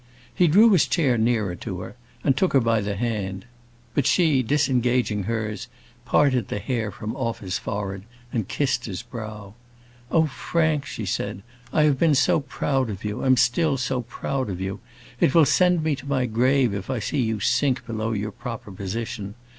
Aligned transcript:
He 0.33 0.47
drew 0.47 0.71
his 0.71 0.87
chair 0.87 1.15
nearer 1.15 1.55
to 1.57 1.81
her, 1.81 1.95
and 2.23 2.35
took 2.35 2.53
her 2.53 2.59
by 2.59 2.81
the 2.81 2.95
hand. 2.95 3.45
But 3.93 4.07
she, 4.07 4.41
disengaging 4.41 5.25
hers, 5.25 5.67
parted 6.05 6.47
the 6.47 6.57
hair 6.57 6.89
from 6.89 7.15
off 7.15 7.39
his 7.41 7.59
forehead, 7.59 8.05
and 8.33 8.47
kissed 8.47 8.85
his 8.85 9.03
brow. 9.03 9.53
"Oh, 10.09 10.25
Frank," 10.25 10.87
she 10.87 11.05
said, 11.05 11.43
"I 11.71 11.83
have 11.83 11.99
been 11.99 12.15
so 12.15 12.39
proud 12.39 12.89
of 12.89 13.05
you, 13.05 13.23
am 13.23 13.37
still 13.37 13.77
so 13.77 14.01
proud 14.01 14.49
of 14.49 14.59
you. 14.59 14.79
It 15.19 15.35
will 15.35 15.45
send 15.45 15.83
me 15.83 15.95
to 15.97 16.07
my 16.07 16.25
grave 16.25 16.73
if 16.73 16.89
I 16.89 16.97
see 16.97 17.21
you 17.21 17.39
sink 17.39 17.85
below 17.85 18.11
your 18.11 18.31
proper 18.31 18.71
position. 18.71 19.35